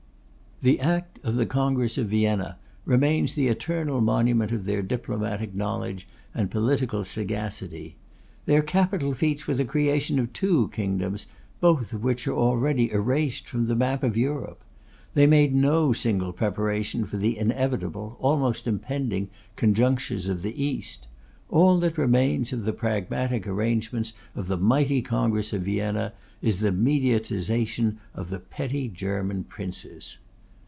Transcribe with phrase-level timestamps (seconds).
[0.63, 2.55] The act of the Congress of Vienna
[2.85, 7.95] remains the eternal monument of their diplomatic knowledge and political sagacity.
[8.45, 11.25] Their capital feats were the creation of two kingdoms,
[11.61, 14.61] both of which are already erased from the map of Europe.
[15.15, 21.07] They made no single preparation for the inevitable, almost impending, conjunctures of the East.
[21.49, 26.71] All that remains of the pragmatic arrangements of the mighty Congress of Vienna is the
[26.71, 30.17] mediatisation of the petty German princes.